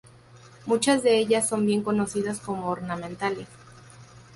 Muchas 0.65 1.03
de 1.03 1.19
ellas 1.19 1.47
son 1.47 1.67
bien 1.67 1.83
conocidas 1.83 2.39
como 2.39 2.69
ornamentales. 2.71 3.47